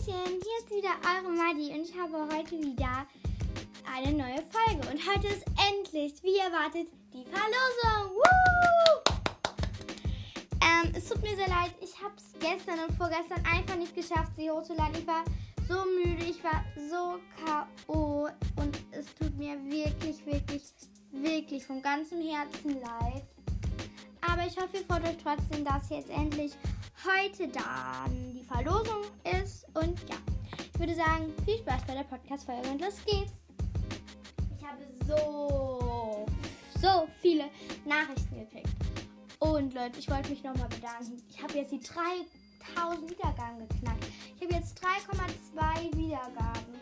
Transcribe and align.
Hallöchen, 0.00 0.40
hier 0.42 0.58
ist 0.58 0.70
wieder 0.70 0.94
eure 1.04 1.32
Madi 1.32 1.72
und 1.74 1.82
ich 1.82 1.94
habe 1.98 2.22
heute 2.34 2.52
wieder 2.52 3.06
eine 3.92 4.12
neue 4.12 4.42
Folge. 4.50 4.88
Und 4.88 5.00
heute 5.06 5.26
ist 5.28 5.44
endlich, 5.68 6.22
wie 6.22 6.38
erwartet, 6.38 6.88
die 7.12 7.24
Verlosung. 7.24 8.16
Ähm, 10.62 10.92
es 10.94 11.08
tut 11.08 11.20
mir 11.22 11.36
sehr 11.36 11.48
leid, 11.48 11.74
ich 11.80 12.00
habe 12.00 12.14
es 12.16 12.32
gestern 12.38 12.78
und 12.88 12.96
vorgestern 12.96 13.44
einfach 13.44 13.76
nicht 13.76 13.94
geschafft, 13.94 14.32
sie 14.36 14.50
hochzuladen. 14.50 14.94
Ich 15.00 15.06
war 15.06 15.24
so 15.68 15.84
müde, 15.84 16.24
ich 16.24 16.42
war 16.42 16.64
so 16.76 17.18
K.O. 17.44 18.28
und 18.56 18.78
es 18.92 19.06
tut 19.16 19.36
mir 19.36 19.58
wirklich, 19.64 20.24
wirklich, 20.24 20.62
wirklich 21.12 21.66
von 21.66 21.82
ganzem 21.82 22.22
Herzen 22.22 22.80
leid. 22.80 23.24
Aber 24.22 24.46
ich 24.46 24.56
hoffe, 24.56 24.78
ihr 24.78 24.84
freut 24.84 25.04
euch 25.04 25.18
trotzdem, 25.22 25.64
dass 25.64 25.90
jetzt 25.90 26.10
endlich 26.10 26.52
heute 27.04 27.48
dann 27.48 28.32
die 28.34 28.44
Verlosung 28.44 29.04
ist. 29.42 29.66
Und 29.74 29.98
ja, 30.08 30.16
ich 30.72 30.78
würde 30.78 30.94
sagen, 30.94 31.32
viel 31.44 31.58
Spaß 31.58 31.82
bei 31.86 31.94
der 31.94 32.04
Podcast-Folge 32.04 32.68
und 32.68 32.80
los 32.80 32.96
geht's. 33.06 33.32
Ich 34.58 34.66
habe 34.66 34.82
so, 35.06 36.26
so 36.80 37.08
viele 37.20 37.44
Nachrichten 37.84 38.38
gekriegt. 38.38 38.68
Und 39.38 39.74
Leute, 39.74 39.98
ich 39.98 40.10
wollte 40.10 40.30
mich 40.30 40.42
nochmal 40.42 40.68
bedanken. 40.68 41.22
Ich 41.28 41.42
habe 41.42 41.54
jetzt 41.54 41.72
die 41.72 41.80
3000 41.80 43.10
Wiedergaben 43.10 43.68
geknackt. 43.68 44.06
Ich 44.36 44.42
habe 44.42 44.54
jetzt 44.54 44.82
3,2 44.84 45.96
Wiedergaben. 45.96 46.80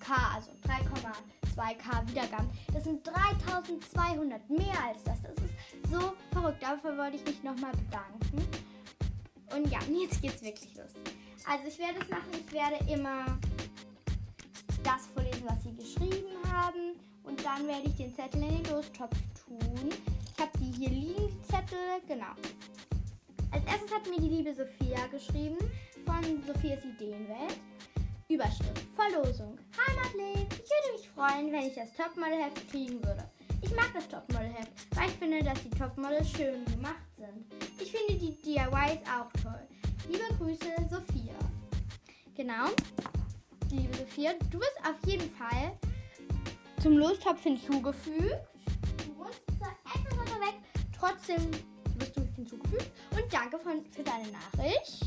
K, 0.00 0.14
also 0.34 0.50
3,2k 0.66 2.08
Wiedergaben. 2.08 2.48
Das 2.72 2.84
sind 2.84 3.06
3200, 3.06 4.48
mehr 4.48 4.84
als 4.86 5.04
das. 5.04 5.20
Das 5.20 5.32
ist 5.32 5.90
so 5.90 6.14
verrückt. 6.32 6.62
Dafür 6.62 6.96
wollte 6.96 7.16
ich 7.16 7.24
mich 7.26 7.42
nochmal 7.42 7.72
bedanken. 7.72 8.67
Und 9.54 9.70
ja, 9.70 9.78
jetzt 9.88 10.20
geht's 10.22 10.42
wirklich 10.42 10.74
los. 10.76 10.92
Also 11.46 11.68
ich 11.68 11.78
werde 11.78 11.98
es 12.00 12.08
machen, 12.08 12.30
ich 12.32 12.52
werde 12.52 12.92
immer 12.92 13.38
das 14.82 15.06
vorlesen, 15.14 15.44
was 15.46 15.62
sie 15.62 15.74
geschrieben 15.74 16.36
haben. 16.52 16.96
Und 17.24 17.44
dann 17.44 17.66
werde 17.66 17.88
ich 17.88 17.96
den 17.96 18.14
Zettel 18.14 18.42
in 18.42 18.62
den 18.62 18.72
Lostopf 18.72 19.16
tun. 19.46 19.90
Ich 20.36 20.42
habe 20.42 20.58
die 20.58 20.72
hier 20.72 20.90
liegen, 20.90 21.28
die 21.28 21.42
Zettel, 21.42 22.00
genau. 22.06 22.32
Als 23.50 23.64
erstes 23.66 23.92
hat 23.92 24.08
mir 24.08 24.20
die 24.20 24.28
liebe 24.36 24.54
Sophia 24.54 25.06
geschrieben 25.08 25.58
von 26.04 26.22
Sophias 26.46 26.84
Ideenwelt. 26.84 27.56
Überschrift, 28.28 28.82
Verlosung. 28.94 29.58
Hi 29.76 29.96
Madeleine, 29.96 30.46
ich 30.50 30.58
würde 30.58 30.98
mich 30.98 31.08
freuen, 31.08 31.50
wenn 31.50 31.66
ich 31.66 31.74
das 31.74 31.94
Topmodel-Heft 31.94 32.70
kriegen 32.70 33.02
würde. 33.02 33.24
Ich 33.62 33.74
mag 33.74 33.90
das 33.94 34.06
Topmodel-Heft, 34.08 34.70
weil 34.94 35.08
ich 35.08 35.14
finde, 35.14 35.42
dass 35.42 35.62
die 35.62 35.70
Topmodels 35.70 36.30
schön 36.30 36.62
gemacht 36.66 37.08
sind. 37.16 37.57
Ich 37.80 37.92
finde 37.92 38.14
die 38.14 38.34
DIYs 38.42 38.98
auch 39.06 39.30
toll. 39.40 39.68
Liebe 40.08 40.24
Grüße, 40.38 40.74
Sophia. 40.90 41.34
Genau. 42.34 42.66
Liebe 43.70 43.96
Sophia, 43.96 44.32
du 44.50 44.58
bist 44.58 44.74
auf 44.82 44.96
jeden 45.06 45.30
Fall 45.30 45.78
zum 46.82 46.98
Lostopf 46.98 47.42
hinzugefügt. 47.42 48.36
Du 49.06 49.16
wohnst 49.16 49.42
zwar 49.58 49.76
etwas 49.94 50.18
weiter 50.18 50.40
weg, 50.40 50.54
trotzdem 50.98 51.50
wirst 51.98 52.16
du 52.16 52.22
hinzugefügt. 52.34 52.90
Und 53.12 53.32
danke 53.32 53.58
von, 53.58 53.84
für 53.86 54.02
deine 54.02 54.28
Nachricht. 54.32 55.04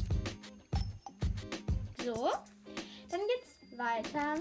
So, 2.06 2.30
dann 3.10 3.20
geht's 3.20 3.78
weiter 3.78 4.36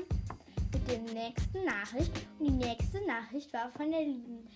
mit 0.72 0.88
der 0.88 0.98
nächsten 0.98 1.64
Nachricht. 1.64 2.12
Und 2.38 2.46
die 2.46 2.66
nächste 2.66 3.04
Nachricht 3.06 3.52
war 3.52 3.70
von 3.72 3.90
der 3.90 4.02
lieben 4.02 4.46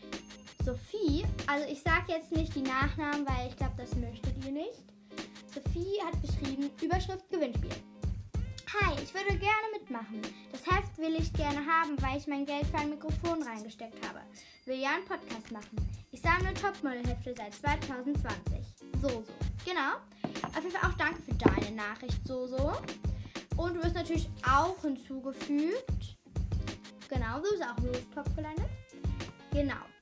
Sophie. 0.65 1.25
Also 1.47 1.67
ich 1.71 1.83
sage 1.83 2.05
jetzt 2.09 2.33
nicht 2.33 2.55
die 2.55 2.63
Nachnamen, 2.63 3.27
weil 3.27 3.49
ich 3.49 3.57
glaube, 3.57 3.75
das 3.77 3.95
möchtet 3.97 4.33
ihr 4.45 4.53
nicht. 4.53 4.83
Sophie 5.53 6.01
hat 6.03 6.21
geschrieben, 6.23 6.71
Überschrift 6.83 7.29
Gewinnspiel. 7.31 7.71
Hi, 8.81 8.95
ich 9.01 9.13
würde 9.13 9.39
gerne 9.39 9.67
mitmachen. 9.73 10.23
Das 10.51 10.67
Heft 10.67 10.97
will 10.99 11.15
ich 11.17 11.33
gerne 11.35 11.61
haben, 11.65 12.01
weil 12.03 12.17
ich 12.17 12.27
mein 12.27 12.47
Geld 12.47 12.67
für 12.67 12.79
ein 12.79 12.91
Mikrofon 12.91 13.43
reingesteckt 13.43 14.05
habe. 14.09 14.21
Will 14.65 14.81
ja 14.81 14.95
einen 14.95 15.05
Podcast 15.05 15.53
machen. 15.53 15.77
Ich 16.11 16.23
sammle 16.23 16.55
Topmodel-Hefte 16.55 17.35
seit 17.37 17.55
2020. 17.55 18.35
So, 19.03 19.09
so. 19.09 19.33
Genau. 19.65 19.99
Auf 20.49 20.63
jeden 20.63 20.71
Fall 20.71 20.91
auch 20.91 20.97
danke 20.97 21.21
für 21.23 21.35
deine 21.35 21.77
Nachricht, 21.77 22.27
so, 22.27 22.47
so. 22.47 22.73
Und 23.57 23.75
du 23.75 23.83
wirst 23.83 23.95
natürlich 23.95 24.29
auch 24.51 24.81
hinzugefügt. 24.81 26.17
Genau, 27.09 27.37
du 27.37 27.51
bist 27.51 27.63
auch 27.63 27.79
im 27.79 27.87
Lostopf 27.87 28.35
gelandet. 28.35 28.71
Genau. 29.53 29.94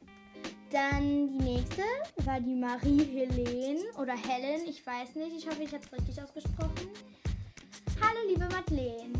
Dann 0.72 1.28
die 1.28 1.44
nächste 1.44 1.82
war 2.24 2.40
die 2.40 2.54
Marie-Helene 2.54 3.82
oder 3.98 4.14
Helen, 4.16 4.66
ich 4.66 4.86
weiß 4.86 5.16
nicht. 5.16 5.36
Ich 5.36 5.46
hoffe, 5.46 5.62
ich 5.62 5.74
habe 5.74 5.84
es 5.84 5.92
richtig 5.92 6.22
ausgesprochen. 6.22 6.88
Hallo, 8.00 8.18
liebe 8.26 8.46
Madeleine. 8.46 9.12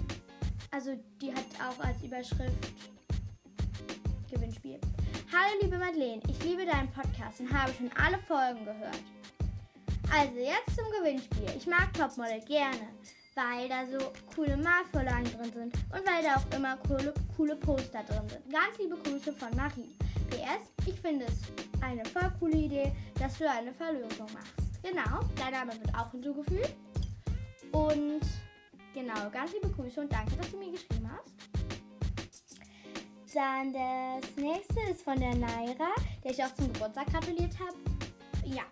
Also, 0.70 0.98
die 1.20 1.30
hat 1.30 1.44
auch 1.60 1.84
als 1.84 2.02
Überschrift 2.02 2.56
Gewinnspiel. 4.30 4.80
Hallo, 5.30 5.60
liebe 5.60 5.76
Madeleine. 5.76 6.22
Ich 6.26 6.42
liebe 6.42 6.64
deinen 6.64 6.90
Podcast 6.90 7.40
und 7.40 7.52
habe 7.52 7.70
schon 7.74 7.90
alle 8.02 8.18
Folgen 8.20 8.64
gehört. 8.64 9.02
Also, 10.10 10.38
jetzt 10.38 10.74
zum 10.74 10.86
Gewinnspiel. 10.98 11.52
Ich 11.54 11.66
mag 11.66 11.92
Topmodel 11.92 12.40
gerne, 12.46 12.88
weil 13.34 13.68
da 13.68 13.86
so 13.86 14.10
coole 14.34 14.56
Malvorlagen 14.56 15.24
drin 15.24 15.52
sind 15.52 15.74
und 15.74 16.06
weil 16.06 16.22
da 16.22 16.36
auch 16.36 16.56
immer 16.56 16.78
coole, 16.88 17.12
coole 17.36 17.56
Poster 17.56 18.02
drin 18.04 18.26
sind. 18.26 18.50
Ganz 18.50 18.78
liebe 18.78 18.96
Grüße 18.96 19.34
von 19.34 19.54
Marie. 19.54 19.94
PS, 20.32 20.72
ich 20.86 20.98
finde 21.00 21.26
es 21.26 21.40
eine 21.82 22.04
voll 22.06 22.32
coole 22.40 22.56
Idee, 22.56 22.92
dass 23.18 23.36
du 23.36 23.48
eine 23.48 23.72
Verlosung 23.72 24.26
machst. 24.32 24.54
Genau, 24.82 25.20
dein 25.36 25.52
Name 25.52 25.72
wird 25.72 25.94
auch 25.94 26.10
hinzugefügt. 26.10 26.74
Und 27.72 28.22
genau, 28.94 29.30
ganz 29.30 29.52
liebe 29.52 29.68
Grüße 29.68 30.00
und 30.00 30.12
danke, 30.12 30.34
dass 30.36 30.50
du 30.50 30.56
mir 30.56 30.72
geschrieben 30.72 31.10
hast. 31.10 31.32
Dann 33.34 33.72
das 33.72 34.36
nächste 34.36 34.80
ist 34.90 35.02
von 35.02 35.18
der 35.18 35.34
Naira, 35.34 35.94
der 36.24 36.30
ich 36.30 36.42
auch 36.42 36.54
zum 36.54 36.72
Geburtstag 36.72 37.06
gratuliert 37.08 37.54
habe. 37.58 37.76
Ja, 38.44 38.62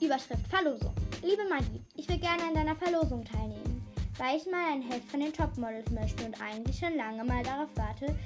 Überschrift 0.00 0.46
Verlosung. 0.48 0.94
Liebe 1.22 1.48
Maggie, 1.48 1.84
ich 1.94 2.08
will 2.08 2.18
gerne 2.18 2.42
an 2.44 2.54
deiner 2.54 2.76
Verlosung 2.76 3.24
teilnehmen, 3.24 3.84
weil 4.18 4.36
ich 4.36 4.46
mal 4.46 4.72
ein 4.72 4.82
Heft 4.82 5.08
von 5.10 5.20
den 5.20 5.32
Topmodels 5.32 5.90
möchte 5.90 6.24
und 6.24 6.40
eigentlich 6.40 6.78
schon 6.78 6.96
lange 6.96 7.24
mal 7.24 7.42
darauf 7.42 7.68
warte, 7.74 8.16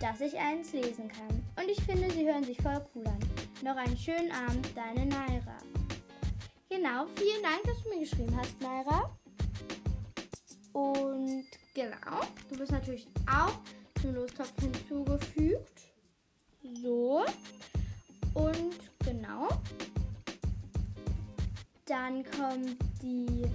dass 0.00 0.20
ich 0.20 0.38
eins 0.38 0.72
lesen 0.72 1.08
kann. 1.08 1.42
Und 1.56 1.70
ich 1.70 1.82
finde, 1.82 2.10
sie 2.10 2.26
hören 2.26 2.44
sich 2.44 2.60
voll 2.60 2.84
cool 2.94 3.06
an. 3.06 3.18
Noch 3.62 3.76
einen 3.76 3.96
schönen 3.96 4.30
Abend, 4.30 4.68
deine 4.74 5.06
Naira. 5.06 5.56
Genau, 6.68 7.06
vielen 7.16 7.42
Dank, 7.42 7.62
dass 7.64 7.82
du 7.82 7.88
mir 7.90 8.00
geschrieben 8.00 8.36
hast, 8.36 8.60
Naira. 8.60 9.10
Und 10.72 11.46
genau, 11.74 12.20
du 12.50 12.58
bist 12.58 12.72
natürlich 12.72 13.08
auch 13.30 13.58
zum 14.02 14.14
Lostopf 14.14 14.52
hinzugefügt. 14.60 15.80
So. 16.82 17.24
Und 18.34 18.76
genau. 19.04 19.48
Dann 21.86 22.24
kommt 22.24 22.76
die. 23.00 23.46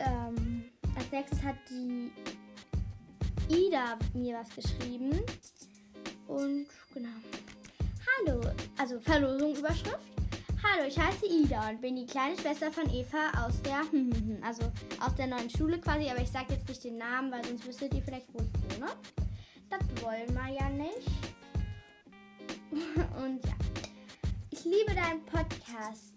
Ähm, 0.00 0.64
als 0.96 1.10
nächstes 1.10 1.42
hat 1.42 1.56
die 1.70 2.10
Ida 3.48 3.98
mir 4.14 4.38
was 4.38 4.48
geschrieben. 4.54 5.20
Und 6.26 6.66
genau. 6.92 7.08
Hallo, 8.26 8.40
also 8.78 8.98
Verlosung 9.00 9.56
Überschrift. 9.56 9.98
Hallo, 10.62 10.86
ich 10.88 10.98
heiße 10.98 11.26
Ida 11.26 11.68
und 11.68 11.80
bin 11.82 11.96
die 11.96 12.06
kleine 12.06 12.36
Schwester 12.38 12.72
von 12.72 12.88
Eva 12.90 13.44
aus 13.44 13.60
der, 13.62 13.82
also 14.42 14.62
aus 15.00 15.14
der 15.14 15.26
neuen 15.26 15.50
Schule 15.50 15.78
quasi, 15.78 16.08
aber 16.08 16.22
ich 16.22 16.30
sage 16.30 16.54
jetzt 16.54 16.68
nicht 16.68 16.82
den 16.84 16.96
Namen, 16.96 17.30
weil 17.30 17.44
sonst 17.44 17.66
wüsstet 17.66 17.92
ihr 17.92 18.02
vielleicht, 18.02 18.32
wo 18.32 18.38
ich 18.38 18.78
wohne. 18.78 18.92
Das 19.68 20.02
wollen 20.02 20.32
wir 20.34 20.54
ja 20.54 20.68
nicht. 20.70 21.08
Und 23.22 23.44
ja, 23.44 23.54
ich 24.50 24.64
liebe 24.64 24.94
deinen 24.94 25.24
Podcast 25.26 26.14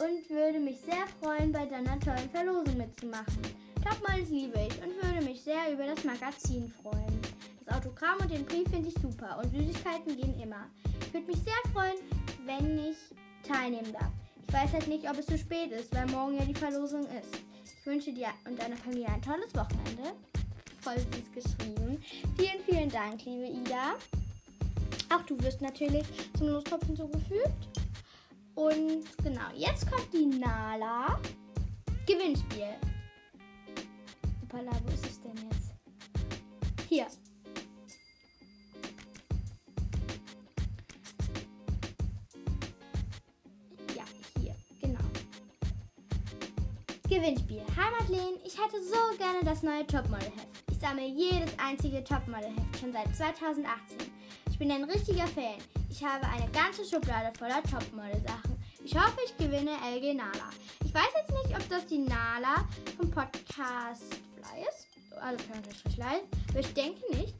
und 0.00 0.30
würde 0.30 0.58
mich 0.58 0.80
sehr 0.80 1.06
freuen, 1.20 1.52
bei 1.52 1.66
deiner 1.66 2.00
tollen 2.00 2.30
Verlosung 2.30 2.76
mitzumachen. 2.78 3.42
Topmodels 3.82 4.28
liebe 4.30 4.58
ich 4.60 4.82
und 4.82 5.02
würde 5.02 5.24
mich 5.24 5.40
sehr 5.42 5.72
über 5.72 5.86
das 5.86 6.04
Magazin 6.04 6.72
freuen. 6.82 7.20
Das 7.64 7.78
Autogramm 7.78 8.18
und 8.20 8.30
den 8.30 8.44
Brief 8.44 8.68
finde 8.68 8.88
ich 8.88 8.94
super 9.00 9.38
und 9.42 9.50
Süßigkeiten 9.50 10.16
gehen 10.16 10.38
immer. 10.40 10.66
Ich 11.00 11.14
würde 11.14 11.26
mich 11.26 11.38
sehr 11.38 11.72
freuen, 11.72 11.96
wenn 12.44 12.78
ich 12.78 12.96
teilnehmen 13.46 13.92
darf. 13.92 14.10
Ich 14.46 14.52
weiß 14.52 14.72
halt 14.72 14.88
nicht, 14.88 15.08
ob 15.08 15.18
es 15.18 15.26
zu 15.26 15.38
spät 15.38 15.72
ist, 15.72 15.94
weil 15.94 16.06
morgen 16.08 16.36
ja 16.36 16.44
die 16.44 16.54
Verlosung 16.54 17.02
ist. 17.04 17.40
Ich 17.64 17.86
wünsche 17.86 18.12
dir 18.12 18.28
und 18.46 18.58
deiner 18.58 18.76
Familie 18.76 19.08
ein 19.08 19.22
tolles 19.22 19.54
Wochenende. 19.54 20.12
Voll 20.80 20.98
süß 20.98 21.32
geschrieben. 21.32 22.02
Vielen, 22.36 22.64
vielen 22.68 22.90
Dank, 22.90 23.24
liebe 23.24 23.46
Ida. 23.46 23.94
Auch 25.14 25.22
du 25.26 25.40
wirst 25.42 25.60
natürlich 25.60 26.04
zum 26.36 26.48
Lostopf 26.48 26.86
hinzugefügt. 26.86 27.80
Und 28.54 29.04
genau, 29.22 29.48
jetzt 29.54 29.90
kommt 29.90 30.12
die 30.12 30.26
Nala. 30.26 31.18
Gewinnspiel. 32.06 32.76
Hoppala, 34.52 34.72
wo 34.84 34.92
ist 34.92 35.06
es 35.06 35.20
denn 35.22 35.36
jetzt? 35.36 35.74
Hier. 36.88 37.06
Ja, 43.94 44.04
hier, 44.40 44.56
genau. 44.80 44.98
Gewinnspiel. 47.08 47.62
Hi 47.76 47.90
ich 48.44 48.58
hätte 48.58 48.82
so 48.82 49.16
gerne 49.18 49.44
das 49.44 49.62
neue 49.62 49.86
Topmodel-Heft. 49.86 50.48
Ich 50.72 50.78
sammle 50.78 51.06
jedes 51.06 51.56
einzige 51.58 52.02
Topmodel-Heft 52.02 52.80
schon 52.80 52.92
seit 52.92 53.14
2018. 53.14 53.98
Ich 54.50 54.58
bin 54.58 54.72
ein 54.72 54.82
richtiger 54.82 55.28
Fan. 55.28 55.58
Ich 55.88 56.04
habe 56.04 56.26
eine 56.26 56.50
ganze 56.50 56.84
Schublade 56.84 57.32
voller 57.38 57.62
Topmodel-Sachen. 57.62 58.56
Ich 58.84 58.96
hoffe, 58.96 59.18
ich 59.24 59.36
gewinne 59.36 59.76
LG 59.94 60.14
Nala. 60.14 60.50
Ich 60.84 60.92
weiß 60.92 61.10
jetzt 61.14 61.30
nicht, 61.30 61.56
ob 61.56 61.68
das 61.68 61.86
die 61.86 61.98
Nala 61.98 62.66
vom 62.98 63.10
Podcast 63.10 64.20
Fly 65.38 65.58
ist. 65.58 65.70
Also 65.70 65.82
Podcast 65.82 65.94
Fly. 65.94 66.20
Aber 66.50 66.60
ich 66.60 66.74
denke 66.74 67.16
nicht. 67.16 67.34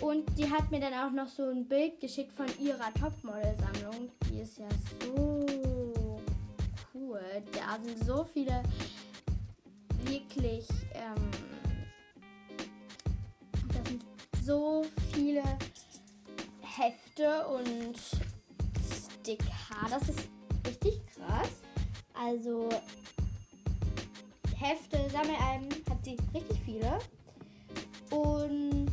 Und 0.00 0.26
die 0.38 0.50
hat 0.50 0.70
mir 0.70 0.80
dann 0.80 0.94
auch 0.94 1.10
noch 1.12 1.28
so 1.28 1.44
ein 1.48 1.66
Bild 1.66 2.00
geschickt 2.00 2.32
von 2.32 2.46
ihrer 2.58 2.92
Topmodel-Sammlung. 2.94 4.10
Die 4.30 4.40
ist 4.40 4.58
ja 4.58 4.68
so 5.00 6.20
cool. 6.94 7.20
Da 7.52 7.78
sind 7.82 8.04
so 8.04 8.24
viele 8.24 8.62
wirklich. 10.04 10.66
Ähm, 10.92 11.30
da 13.68 13.88
sind 13.88 14.04
so 14.42 14.84
viele 15.12 15.42
Hefte 16.60 17.46
und 17.46 17.96
Sticker. 17.96 19.88
Das 19.88 20.08
ist 20.08 20.28
richtig 20.66 21.00
krass. 21.14 21.50
Also 22.14 22.68
Hefte, 24.56 24.98
Sammelalben 25.10 25.68
hat 25.90 26.04
sie 26.04 26.16
richtig 26.32 26.58
viele. 26.64 26.98
Und 28.14 28.86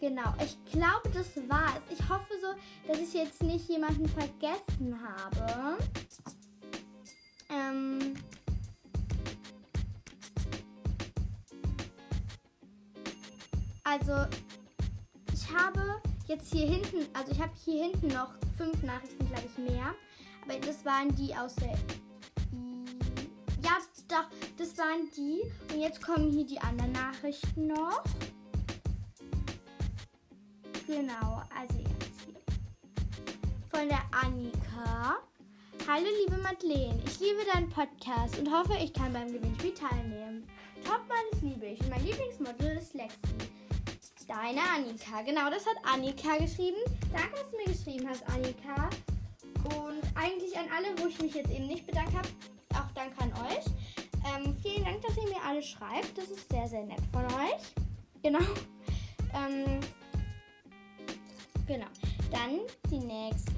genau, 0.00 0.34
ich 0.42 0.58
glaube, 0.72 1.08
das 1.14 1.36
war's. 1.48 1.82
Ich 1.90 2.00
hoffe 2.08 2.32
so, 2.40 2.88
dass 2.88 2.98
ich 2.98 3.14
jetzt 3.14 3.42
nicht 3.42 3.68
jemanden 3.68 4.08
vergessen 4.08 4.98
habe. 5.00 5.78
Ähm 7.48 8.14
also, 13.84 14.26
ich 15.32 15.52
habe 15.54 16.00
jetzt 16.26 16.52
hier 16.52 16.66
hinten, 16.66 17.06
also 17.12 17.30
ich 17.30 17.40
habe 17.40 17.52
hier 17.64 17.84
hinten 17.84 18.08
noch 18.08 18.32
fünf 18.56 18.82
Nachrichten, 18.82 19.28
glaube 19.28 19.44
ich, 19.46 19.58
mehr. 19.58 19.94
Aber 20.42 20.58
das 20.58 20.84
waren 20.84 21.14
die 21.14 21.34
aus 21.34 21.54
der. 21.56 21.78
Doch, 24.08 24.26
das 24.56 24.78
waren 24.78 25.10
die. 25.16 25.42
Und 25.72 25.80
jetzt 25.80 26.00
kommen 26.00 26.30
hier 26.30 26.46
die 26.46 26.60
anderen 26.60 26.92
Nachrichten 26.92 27.66
noch. 27.66 28.04
Genau, 30.86 31.42
also 31.56 31.78
jetzt 31.78 32.20
hier. 32.24 32.40
Von 33.68 33.88
der 33.88 34.02
Annika. 34.12 35.16
Hallo 35.88 36.06
liebe 36.24 36.40
Madeleine, 36.40 37.00
ich 37.04 37.20
liebe 37.20 37.44
deinen 37.52 37.68
Podcast 37.68 38.38
und 38.38 38.52
hoffe, 38.52 38.74
ich 38.82 38.92
kann 38.92 39.12
beim 39.12 39.32
Gewinnspiel 39.32 39.74
teilnehmen. 39.74 40.46
Topmodels 40.84 41.42
liebe 41.42 41.66
ich 41.66 41.80
und 41.80 41.90
mein 41.90 42.04
Lieblingsmodel 42.04 42.78
ist 42.78 42.94
Lexi. 42.94 43.16
Deine 44.28 44.60
Annika. 44.62 45.22
Genau, 45.22 45.50
das 45.50 45.64
hat 45.66 45.76
Annika 45.84 46.36
geschrieben. 46.38 46.78
Danke, 47.12 47.30
dass 47.36 47.50
du 47.50 47.56
mir 47.56 47.72
geschrieben 47.72 48.08
hast, 48.08 48.28
Annika. 48.28 48.88
Und 49.76 50.02
eigentlich 50.16 50.56
an 50.56 50.66
alle, 50.76 50.96
wo 50.98 51.08
ich 51.08 51.20
mich 51.20 51.34
jetzt 51.34 51.50
eben 51.50 51.66
nicht 51.66 51.86
bedankt 51.86 52.14
habe, 52.14 52.28
danke 52.96 53.20
an 53.20 53.32
euch. 53.46 53.64
Ähm, 54.24 54.56
vielen 54.62 54.84
Dank, 54.84 55.02
dass 55.02 55.16
ihr 55.16 55.24
mir 55.24 55.42
alle 55.44 55.62
schreibt. 55.62 56.16
Das 56.16 56.30
ist 56.30 56.48
sehr, 56.50 56.66
sehr 56.66 56.84
nett 56.84 57.00
von 57.12 57.24
euch. 57.26 57.62
Genau. 58.22 58.40
Ähm, 59.34 59.80
genau. 61.66 61.88
Dann 62.30 62.60
die 62.90 63.00
nächste. 63.00 63.52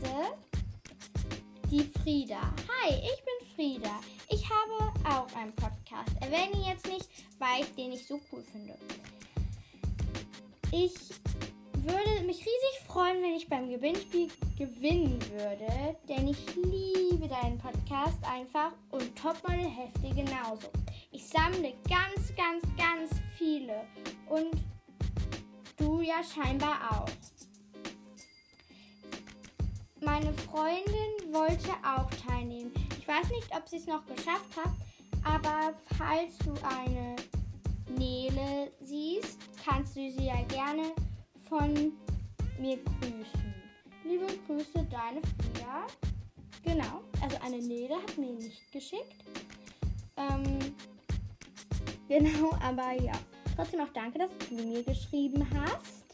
Die 1.70 1.84
Frieda. 2.00 2.40
Hi, 2.40 2.94
ich 2.94 3.22
bin 3.22 3.54
Frieda. 3.54 4.00
Ich 4.28 4.44
habe 4.48 4.92
auch 5.04 5.36
einen 5.36 5.54
Podcast. 5.54 6.10
Erwähne 6.20 6.52
ihn 6.54 6.64
jetzt 6.68 6.86
nicht, 6.88 7.08
weil 7.38 7.62
ich 7.62 7.74
den 7.76 7.90
nicht 7.90 8.08
so 8.08 8.18
cool 8.32 8.42
finde. 8.42 8.76
Ich 10.72 10.94
würde 11.88 12.24
mich 12.26 12.38
riesig 12.38 12.86
freuen, 12.86 13.22
wenn 13.22 13.34
ich 13.34 13.48
beim 13.48 13.68
Gewinnspiel 13.68 14.28
gewinnen 14.56 15.18
würde, 15.32 15.96
denn 16.08 16.28
ich 16.28 16.54
liebe 16.56 17.28
deinen 17.28 17.58
Podcast 17.58 18.18
einfach 18.24 18.72
und 18.90 19.16
Topmodel-Hefte 19.16 20.08
genauso. 20.14 20.68
Ich 21.12 21.26
sammle 21.26 21.72
ganz, 21.88 22.34
ganz, 22.36 22.62
ganz 22.76 23.10
viele 23.36 23.86
und 24.28 24.50
du 25.76 26.00
ja 26.00 26.22
scheinbar 26.22 26.78
auch. 26.90 27.08
Meine 30.00 30.32
Freundin 30.34 31.32
wollte 31.32 31.70
auch 31.84 32.10
teilnehmen. 32.26 32.72
Ich 32.98 33.06
weiß 33.08 33.30
nicht, 33.30 33.48
ob 33.56 33.68
sie 33.68 33.76
es 33.76 33.86
noch 33.86 34.04
geschafft 34.06 34.56
hat, 34.56 34.72
aber 35.24 35.74
falls 35.96 36.38
du 36.38 36.52
eine 36.66 37.16
Nele 37.98 38.70
siehst, 38.80 39.38
kannst 39.64 39.96
du 39.96 40.00
sie 40.10 40.26
ja 40.26 40.42
gerne 40.44 40.92
von 41.48 41.92
mir 42.58 42.76
grüßen. 42.76 43.54
Liebe 44.04 44.26
Grüße, 44.46 44.86
deine 44.90 45.20
Frieda. 45.22 45.86
Genau, 46.64 47.02
also 47.22 47.36
eine 47.44 47.58
Nele 47.58 47.94
hat 47.94 48.18
mir 48.18 48.32
nicht 48.32 48.70
geschickt. 48.72 49.24
Ähm, 50.16 50.58
genau, 52.08 52.52
aber 52.60 52.92
ja. 53.02 53.12
Trotzdem 53.56 53.80
auch 53.80 53.92
danke, 53.92 54.20
dass 54.20 54.30
du 54.48 54.54
mir 54.54 54.84
geschrieben 54.84 55.44
hast. 55.52 56.04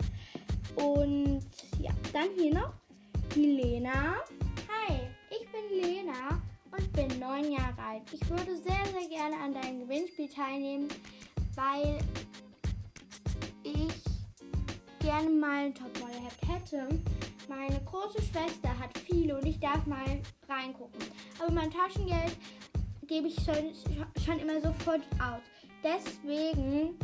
Und 0.77 1.43
ja, 1.79 1.91
dann 2.13 2.29
hier 2.39 2.55
noch 2.55 2.73
die 3.35 3.57
Lena. 3.57 4.15
Hi, 4.69 5.01
ich 5.31 5.47
bin 5.51 5.83
Lena 5.83 6.41
und 6.73 6.93
bin 6.95 7.19
neun 7.19 7.53
Jahre 7.53 7.83
alt. 7.83 8.03
Ich 8.13 8.31
würde 8.31 8.57
sehr, 8.57 8.87
sehr 8.87 9.09
gerne 9.11 9.37
an 9.43 9.53
deinem 9.53 9.81
Gewinnspiel 9.81 10.29
teilnehmen, 10.29 10.89
weil 11.55 11.99
gerne 15.05 15.29
mal 15.29 15.67
ein 15.67 15.75
Topmodel-Heft 15.75 16.49
hätte. 16.49 16.89
Meine 17.47 17.79
große 17.85 18.23
Schwester 18.23 18.71
hat 18.79 18.97
viele 18.97 19.37
und 19.37 19.45
ich 19.45 19.61
darf 19.61 19.85
mal 19.87 20.23
reingucken. 20.49 21.05
Aber 21.39 21.53
mein 21.53 21.71
Taschengeld 21.71 22.35
gebe 23.07 23.29
ich 23.29 23.37
schon, 23.37 23.75
schon 24.25 24.39
immer 24.39 24.61
sofort 24.63 25.03
aus. 25.21 25.43
Deswegen 25.83 26.99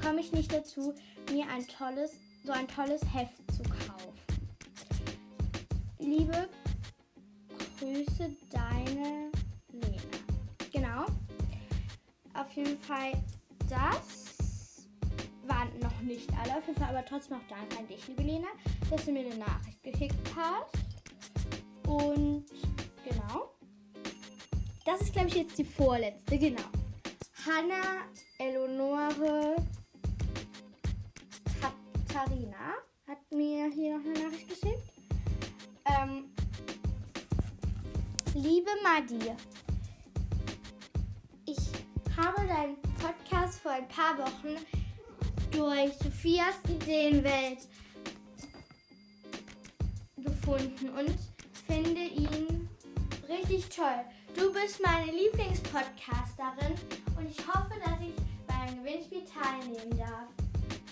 komme 0.00 0.20
ich 0.20 0.30
nicht 0.30 0.52
dazu, 0.52 0.94
mir 1.32 1.46
ein 1.48 1.66
tolles, 1.66 2.12
so 2.44 2.52
ein 2.52 2.68
tolles 2.68 3.02
Heft 3.12 3.50
zu 3.52 3.64
kaufen. 3.64 4.12
Liebe 5.98 6.48
Grüße, 7.80 8.30
deine 8.52 9.32
Lena. 9.72 9.96
Genau. 10.72 11.06
Auf 12.34 12.52
jeden 12.52 12.78
Fall 12.78 13.12
das 13.68 14.35
noch 15.80 16.00
nicht 16.00 16.30
alle. 16.32 16.56
Auf 16.58 16.66
jeden 16.66 16.78
Fall 16.78 16.90
aber 16.90 17.04
trotzdem 17.04 17.36
auch 17.36 17.48
Danke 17.48 17.78
an 17.78 17.86
dich, 17.86 18.06
liebe 18.08 18.22
Lena, 18.22 18.48
dass 18.90 19.04
du 19.04 19.12
mir 19.12 19.26
eine 19.26 19.36
Nachricht 19.36 19.82
geschickt 19.82 20.14
hast. 20.34 20.74
Und 21.86 22.44
genau. 23.04 23.50
Das 24.84 25.00
ist, 25.00 25.12
glaube 25.12 25.28
ich, 25.28 25.34
jetzt 25.34 25.58
die 25.58 25.64
vorletzte. 25.64 26.38
Genau. 26.38 26.62
Hanna 27.44 28.06
Eleonore 28.38 29.56
Katharina 31.60 32.74
hat 33.06 33.18
mir 33.30 33.70
hier 33.70 33.98
noch 33.98 34.04
eine 34.04 34.24
Nachricht 34.24 34.48
geschickt. 34.48 34.92
Ähm, 35.84 36.24
liebe 38.34 38.70
Madi, 38.82 39.32
ich 41.46 41.58
habe 42.16 42.46
deinen 42.48 42.76
Podcast 43.00 43.60
vor 43.60 43.72
ein 43.72 43.86
paar 43.88 44.18
Wochen 44.18 44.56
durch 45.56 45.92
Sophias 46.02 46.56
Ideenwelt 46.68 47.60
gefunden 50.18 50.90
und 50.90 51.18
finde 51.66 52.02
ihn 52.02 52.68
richtig 53.26 53.66
toll. 53.74 54.04
Du 54.34 54.52
bist 54.52 54.82
meine 54.84 55.10
Lieblingspodcasterin 55.12 56.74
und 57.16 57.30
ich 57.30 57.38
hoffe, 57.48 57.72
dass 57.82 57.98
ich 58.02 58.14
beim 58.46 58.84
Gewinnspiel 58.84 59.22
teilnehmen 59.24 59.96
darf. 59.96 60.28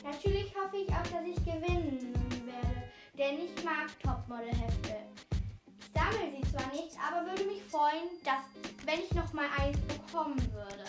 Natürlich 0.02 0.54
hoffe 0.56 0.78
ich 0.78 0.88
auch, 0.88 1.02
dass 1.12 1.26
ich 1.26 1.37
gewinnen 1.44 2.14
werde, 2.47 2.88
denn 3.18 3.44
ich 3.44 3.62
mag 3.62 3.90
Topmodel-Hefte. 4.02 4.97
Ich 5.78 5.90
sammle 5.92 6.33
sie 6.35 6.50
zwar 6.50 6.73
nicht, 6.73 6.97
aber 6.99 7.28
würde 7.28 7.44
mich 7.44 7.62
freuen, 7.64 8.09
dass, 8.25 8.44
wenn 8.87 9.00
ich 9.00 9.12
noch 9.12 9.30
mal 9.35 9.49
eins 9.59 9.78
bekommen 9.83 10.40
würde. 10.54 10.85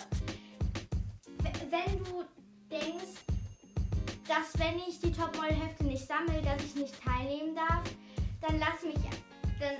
Wenn 1.70 1.98
du 2.04 2.24
denkst, 2.70 3.26
dass 4.28 4.58
wenn 4.58 4.78
ich 4.88 4.98
die 5.00 5.12
Topmodel-Hefte 5.12 5.84
nicht 5.84 6.06
sammle, 6.06 6.42
dass 6.42 6.62
ich 6.62 6.74
nicht 6.74 6.94
teilnehmen 7.02 7.54
darf, 7.54 7.82
dann 8.40 8.58
lass 8.58 8.82
mich, 8.82 8.98
dann 9.60 9.76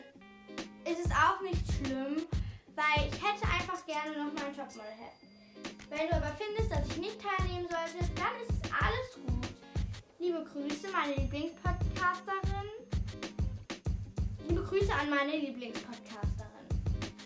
ist 0.84 1.04
es 1.04 1.10
auch 1.10 1.40
nicht 1.42 1.64
schlimm, 1.66 2.26
weil 2.74 3.08
ich 3.08 3.14
hätte 3.14 3.44
einfach 3.52 3.84
gerne 3.86 4.12
noch 4.12 4.32
mein 4.34 4.54
Topmodel-Heft. 4.54 5.26
Wenn 5.90 6.08
du 6.08 6.16
aber 6.16 6.36
findest, 6.38 6.70
dass 6.70 6.88
ich 6.88 6.96
nicht 6.98 7.20
teilnehmen 7.20 7.66
sollte, 7.68 8.04
dann 8.14 8.34
ist 8.42 8.72
alles 8.72 9.26
gut. 9.26 9.48
Liebe 10.18 10.44
Grüße, 10.44 10.88
meine 10.92 11.14
Lieblingspodcasterin. 11.14 12.70
Liebe 14.48 14.62
Grüße 14.62 14.92
an 14.92 15.10
meine 15.10 15.36
Lieblingspodcasterin. 15.36 16.66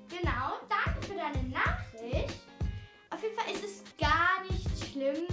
Genau, 0.08 0.58
danke 0.68 1.06
für 1.06 1.14
deine 1.14 1.42
Nachricht. 1.48 2.34
Auf 3.10 3.22
jeden 3.22 3.36
Fall 3.36 3.52
ist 3.52 3.64
es 3.64 3.84
gar 3.98 4.42
nicht 4.48 4.90
schlimm, 4.90 5.26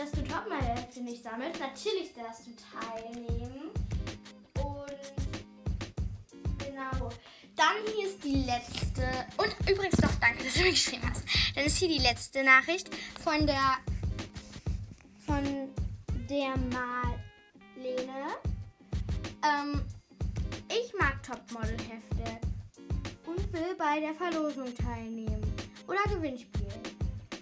dass 0.00 0.12
du 0.12 0.22
Topmodel-Hefte 0.22 1.02
nicht 1.02 1.22
sammelst. 1.22 1.60
Natürlich 1.60 2.14
darfst 2.14 2.46
du 2.46 2.52
teilnehmen. 2.56 3.70
Und 4.54 5.00
genau. 6.58 7.10
Dann 7.54 7.76
hier 7.94 8.06
ist 8.06 8.24
die 8.24 8.44
letzte. 8.44 9.26
Und 9.36 9.54
übrigens 9.68 9.98
doch, 9.98 10.14
danke, 10.20 10.44
dass 10.44 10.54
du 10.54 10.60
mir 10.60 10.70
geschrieben 10.70 11.02
hast. 11.06 11.24
Dann 11.54 11.66
ist 11.66 11.76
hier 11.76 11.88
die 11.88 11.98
letzte 11.98 12.42
Nachricht 12.42 12.88
von 13.22 13.46
der 13.46 13.76
von 15.26 15.68
der 16.30 16.56
Marlene. 16.56 18.26
Ähm, 19.44 19.82
ich 20.68 20.94
mag 20.98 21.22
Topmodel-Hefte 21.22 22.40
und 23.26 23.52
will 23.52 23.74
bei 23.76 24.00
der 24.00 24.14
Verlosung 24.14 24.74
teilnehmen. 24.74 25.42
Oder 25.86 26.02
Gewinnspiel. 26.14 26.68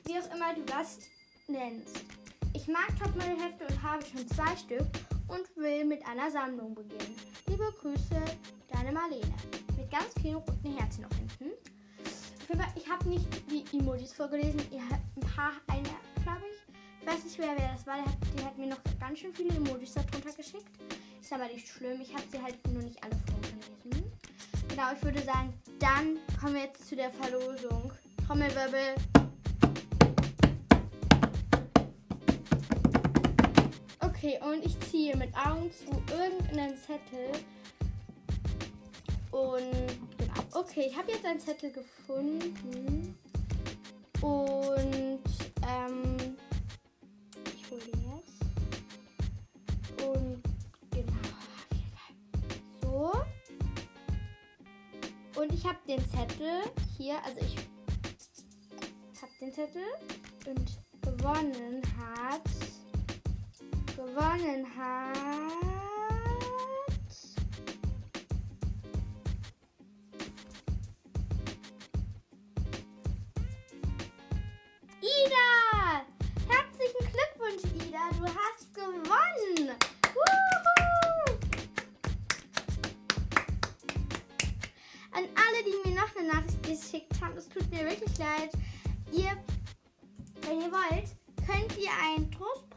Wie 0.06 0.18
auch 0.18 0.34
immer 0.34 0.54
du 0.54 0.62
das 0.62 0.98
nennst. 1.46 2.17
Ich 2.68 2.74
mag 2.74 2.88
Topmodel-Hefte 2.98 3.64
und 3.66 3.82
habe 3.82 4.04
schon 4.04 4.28
zwei 4.28 4.54
Stück 4.54 4.86
und 5.26 5.56
will 5.56 5.86
mit 5.86 6.06
einer 6.06 6.30
Sammlung 6.30 6.74
beginnen. 6.74 7.16
Liebe 7.46 7.64
Grüße, 7.80 8.22
deine 8.70 8.92
Marlene. 8.92 9.34
Mit 9.74 9.90
ganz 9.90 10.12
vielen 10.20 10.34
roten 10.34 10.76
Herzen 10.76 11.00
noch 11.00 11.14
hinten. 11.16 11.56
Ich 12.76 12.90
habe 12.90 13.08
nicht 13.08 13.26
die 13.50 13.64
Emojis 13.74 14.12
vorgelesen. 14.12 14.60
Ihr 14.70 14.82
habt 14.82 15.16
ein 15.16 15.34
paar, 15.34 15.52
eine, 15.68 15.88
glaube 16.22 16.42
ich. 16.50 17.00
Ich 17.00 17.06
weiß 17.06 17.24
nicht 17.24 17.38
mehr, 17.38 17.54
wer 17.56 17.72
das 17.72 17.86
war. 17.86 17.96
Die 17.96 18.02
hat, 18.02 18.16
die 18.38 18.44
hat 18.44 18.58
mir 18.58 18.66
noch 18.66 19.00
ganz 19.00 19.20
schön 19.20 19.32
viele 19.32 19.56
Emojis 19.56 19.94
darunter 19.94 20.30
geschickt. 20.30 20.68
Ist 21.22 21.32
aber 21.32 21.46
nicht 21.46 21.66
schlimm. 21.68 22.02
Ich 22.02 22.12
habe 22.12 22.24
sie 22.30 22.42
halt 22.42 22.54
nur 22.68 22.82
nicht 22.82 23.02
alle 23.02 23.16
vorgelesen. 23.30 24.12
Genau, 24.68 24.92
ich 24.94 25.02
würde 25.02 25.22
sagen, 25.22 25.54
dann 25.78 26.18
kommen 26.38 26.56
wir 26.56 26.64
jetzt 26.64 26.86
zu 26.86 26.96
der 26.96 27.10
Verlosung. 27.12 27.94
Trommelwirbel. 28.26 28.94
Okay, 34.28 34.38
und 34.42 34.62
ich 34.62 34.78
ziehe 34.80 35.16
mit 35.16 35.34
Augen 35.34 35.70
zu 35.70 35.86
irgendeinen 36.12 36.76
Zettel. 36.76 37.32
Und 39.30 39.86
genau. 40.18 40.34
Okay, 40.52 40.88
ich 40.90 40.96
habe 40.98 41.12
jetzt 41.12 41.24
einen 41.24 41.40
Zettel 41.40 41.72
gefunden. 41.72 43.16
Und 44.20 45.22
ähm, 45.66 46.36
ich 47.54 47.70
hole 47.70 47.80
den 47.80 48.02
jetzt. 48.16 48.42
Und 50.04 50.42
genau. 50.90 51.12
So. 52.82 53.12
Und 55.40 55.54
ich 55.54 55.64
habe 55.64 55.78
den 55.88 56.00
Zettel 56.10 56.64
hier, 56.98 57.16
also 57.24 57.40
ich 57.40 57.56
habe 59.22 59.32
den 59.40 59.52
Zettel 59.54 59.84
und 60.44 60.70
gewonnen 61.00 61.80
hat 61.96 62.42
gewonnen 63.98 64.64
hat. 64.76 65.18
Ida! 75.00 76.06
Herzlichen 76.46 77.04
Glückwunsch, 77.10 77.64
Ida! 77.74 78.08
Du 78.18 78.26
hast 78.26 78.72
gewonnen! 78.72 79.76
Woohoo! 80.14 81.38
An 85.10 85.24
alle, 85.34 85.64
die 85.64 85.88
mir 85.88 85.96
noch 85.96 86.14
eine 86.14 86.28
Nachricht 86.28 86.62
geschickt 86.62 87.20
haben, 87.20 87.36
es 87.36 87.48
tut 87.48 87.68
mir 87.72 87.84
wirklich 87.84 88.16
leid. 88.16 88.52
Ihr, 89.10 89.36
wenn 90.42 90.60
ihr 90.60 90.70
wollt, 90.70 91.08
könnt 91.44 91.76
ihr 91.76 91.90
einen 92.00 92.30
nur 92.38 92.67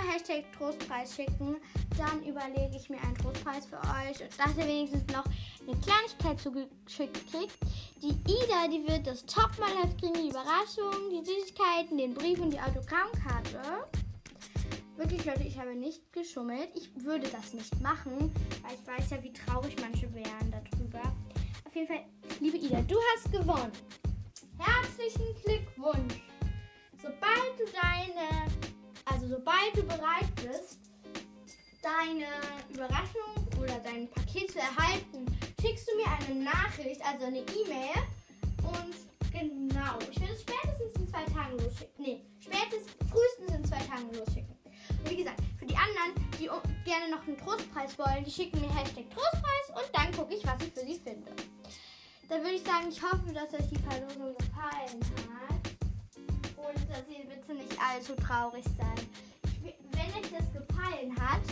Hashtag 0.00 0.44
Trostpreis 0.56 1.14
schicken. 1.14 1.56
Dann 1.96 2.22
überlege 2.24 2.76
ich 2.76 2.88
mir 2.88 3.00
einen 3.02 3.16
Trostpreis 3.16 3.66
für 3.66 3.78
euch. 3.78 4.20
Und 4.22 4.38
dass 4.38 4.56
ihr 4.56 4.66
wenigstens 4.66 5.06
noch 5.12 5.24
eine 5.66 5.76
Kleinigkeit 5.80 6.40
zugeschickt 6.40 7.30
kriegt. 7.30 7.56
Die 8.02 8.16
Ida, 8.30 8.68
die 8.68 8.86
wird 8.86 9.06
das 9.06 9.24
Topmalheft 9.26 9.98
kriegen, 9.98 10.14
die 10.14 10.30
Überraschung, 10.30 11.10
die 11.10 11.24
Süßigkeiten, 11.24 11.98
den 11.98 12.14
Brief 12.14 12.40
und 12.40 12.50
die 12.50 12.60
Autogrammkarte. 12.60 13.60
Wirklich, 14.96 15.24
Leute, 15.24 15.44
ich 15.44 15.58
habe 15.58 15.74
nicht 15.74 16.12
geschummelt. 16.12 16.68
Ich 16.74 16.90
würde 16.94 17.28
das 17.28 17.54
nicht 17.54 17.80
machen, 17.80 18.32
weil 18.62 18.74
ich 18.74 18.86
weiß 18.86 19.10
ja, 19.10 19.22
wie 19.22 19.32
traurig 19.32 19.74
manche 19.80 20.12
wären 20.14 20.50
darüber. 20.50 21.02
Auf 21.64 21.74
jeden 21.74 21.86
Fall, 21.86 22.04
liebe 22.40 22.58
Ida, 22.58 22.82
du 22.82 22.96
hast 23.14 23.32
gewonnen. 23.32 23.72
Herzlichen 24.58 25.34
Glückwunsch. 25.42 26.22
Sobald 27.00 27.58
du 27.58 27.64
deine 27.80 28.50
also 29.12 29.26
sobald 29.28 29.74
du 29.74 29.82
bereit 29.82 30.34
bist, 30.36 30.78
deine 31.82 32.26
Überraschung 32.72 33.34
oder 33.60 33.78
dein 33.80 34.08
Paket 34.10 34.50
zu 34.50 34.58
erhalten, 34.58 35.26
schickst 35.60 35.88
du 35.88 35.96
mir 35.96 36.06
eine 36.06 36.44
Nachricht, 36.44 37.00
also 37.04 37.26
eine 37.26 37.38
E-Mail. 37.38 37.96
Und 38.62 38.94
genau, 39.32 39.98
ich 40.10 40.20
werde 40.20 40.34
es 40.34 40.42
spätestens 40.42 40.94
in 40.96 41.08
zwei 41.08 41.24
Tagen 41.24 41.58
losschicken. 41.58 41.94
Nee, 41.98 42.24
spätestens, 42.38 42.92
frühestens 43.10 43.56
in 43.56 43.64
zwei 43.64 43.80
Tagen 43.84 44.12
losschicken. 44.12 44.56
Und 45.02 45.10
wie 45.10 45.16
gesagt, 45.16 45.40
für 45.58 45.66
die 45.66 45.76
anderen, 45.76 46.14
die 46.38 46.48
gerne 46.84 47.10
noch 47.10 47.26
einen 47.26 47.38
Trostpreis 47.38 47.98
wollen, 47.98 48.24
die 48.24 48.30
schicken 48.30 48.60
mir 48.60 48.74
Hashtag 48.74 49.08
Trostpreis 49.10 49.70
und 49.70 49.88
dann 49.92 50.12
gucke 50.12 50.34
ich, 50.34 50.46
was 50.46 50.60
ich 50.62 50.72
für 50.72 50.86
sie 50.86 50.98
finde. 50.98 51.32
Dann 52.28 52.42
würde 52.42 52.54
ich 52.54 52.62
sagen, 52.62 52.86
ich 52.88 53.02
hoffe, 53.02 53.32
dass 53.32 53.52
euch 53.54 53.68
die 53.68 53.78
Verlosung 53.78 54.36
gefallen 54.36 55.00
hat 55.48 55.59
und 56.66 56.90
dass 56.90 57.04
ihr 57.08 57.24
bitte 57.24 57.54
nicht 57.54 57.76
allzu 57.80 58.14
traurig 58.16 58.64
seid. 58.76 59.06
Wenn 59.62 60.22
euch 60.22 60.30
das 60.30 60.52
gefallen 60.52 61.14
hat, 61.20 61.42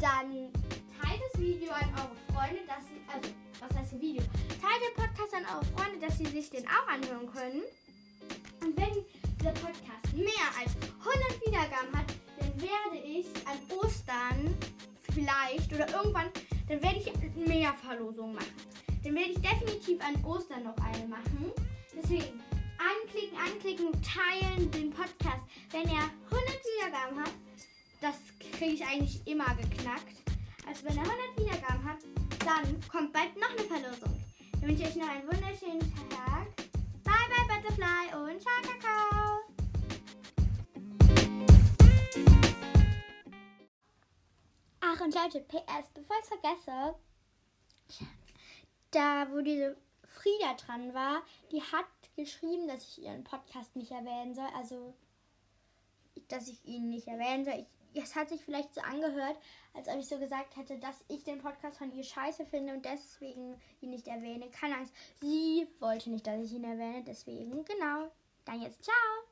dann 0.00 0.52
teilt 1.00 1.20
das 1.32 1.40
Video 1.40 1.70
an 1.72 1.90
eure 1.94 2.16
Freunde, 2.34 2.62
dass 2.66 2.84
sie, 2.88 3.00
also, 3.12 3.30
was 3.60 3.76
heißt 3.76 4.00
Video? 4.00 4.22
Teilt 4.48 4.82
den 4.82 4.94
Podcast 4.94 5.34
an 5.34 5.44
eure 5.54 5.64
Freunde, 5.76 6.06
dass 6.06 6.18
sie 6.18 6.26
sich 6.26 6.50
den 6.50 6.66
auch 6.66 6.88
anhören 6.88 7.32
können. 7.32 7.62
Und 8.60 8.76
wenn 8.76 9.04
dieser 9.38 9.52
Podcast 9.52 10.12
mehr 10.14 10.48
als 10.58 10.72
100 11.00 11.46
Wiedergaben 11.46 11.96
hat, 11.96 12.06
dann 12.38 12.60
werde 12.60 13.06
ich 13.06 13.26
an 13.46 13.58
Ostern 13.78 14.54
vielleicht 15.14 15.72
oder 15.72 15.88
irgendwann, 15.88 16.30
dann 16.68 16.82
werde 16.82 16.98
ich 16.98 17.06
mehr 17.46 17.72
Verlosungen 17.74 18.34
machen. 18.34 18.52
Dann 19.04 19.14
werde 19.14 19.30
ich 19.30 19.40
definitiv 19.40 20.00
an 20.04 20.22
Ostern 20.24 20.64
noch 20.64 20.76
eine 20.78 21.06
machen. 21.06 21.52
Deswegen 21.94 22.40
anklicken, 23.06 23.38
anklicken, 23.38 23.92
teilen 24.02 24.70
den 24.72 24.90
Podcast. 24.90 25.44
Wenn 25.70 25.84
er 25.84 26.10
100 26.24 26.60
Wiedergaben 26.64 27.20
hat, 27.20 27.32
das 28.00 28.16
kriege 28.38 28.72
ich 28.72 28.84
eigentlich 28.84 29.24
immer 29.26 29.54
geknackt. 29.54 30.16
Also 30.66 30.84
wenn 30.84 30.96
er 30.96 31.04
100 31.04 31.38
Wiedergaben 31.38 31.84
hat, 31.84 31.98
dann 32.44 32.88
kommt 32.88 33.12
bald 33.12 33.36
noch 33.36 33.50
eine 33.50 33.60
Verlosung. 33.60 34.24
Dann 34.52 34.62
wünsche 34.62 34.82
ich 34.82 34.88
euch 34.88 34.96
noch 34.96 35.08
einen 35.08 35.26
wunderschönen 35.26 35.80
Tag. 36.10 36.56
Bye 37.04 37.14
bye 37.30 37.46
Butterfly 37.48 38.14
und 38.16 38.42
ciao 38.42 38.62
Kakao. 38.62 39.40
Ach 44.80 45.00
und 45.00 45.14
Leute, 45.14 45.40
PS, 45.42 45.90
bevor 45.94 46.16
ich 46.16 46.22
es 46.22 46.28
vergesse, 46.28 46.96
da 48.90 49.28
wo 49.30 49.40
diese 49.40 49.76
Frieda 50.16 50.54
dran 50.54 50.94
war, 50.94 51.22
die 51.52 51.62
hat 51.62 51.86
geschrieben, 52.16 52.66
dass 52.68 52.82
ich 52.82 53.04
ihren 53.04 53.24
Podcast 53.24 53.76
nicht 53.76 53.90
erwähnen 53.90 54.34
soll. 54.34 54.48
Also, 54.56 54.94
dass 56.28 56.48
ich 56.48 56.64
ihn 56.64 56.88
nicht 56.88 57.06
erwähnen 57.06 57.44
soll. 57.44 57.66
Es 57.94 58.14
hat 58.14 58.28
sich 58.28 58.42
vielleicht 58.42 58.74
so 58.74 58.80
angehört, 58.82 59.38
als 59.72 59.88
ob 59.88 59.98
ich 59.98 60.06
so 60.06 60.18
gesagt 60.18 60.56
hätte, 60.56 60.78
dass 60.78 61.04
ich 61.08 61.24
den 61.24 61.38
Podcast 61.38 61.78
von 61.78 61.92
ihr 61.92 62.04
scheiße 62.04 62.44
finde 62.44 62.74
und 62.74 62.84
deswegen 62.84 63.58
ihn 63.80 63.90
nicht 63.90 64.06
erwähne. 64.06 64.50
Keine 64.50 64.76
Angst. 64.76 64.92
Sie 65.20 65.66
wollte 65.80 66.10
nicht, 66.10 66.26
dass 66.26 66.42
ich 66.42 66.52
ihn 66.52 66.64
erwähne. 66.64 67.04
Deswegen, 67.04 67.64
genau. 67.64 68.10
Dann 68.44 68.60
jetzt 68.60 68.84
ciao. 68.84 69.25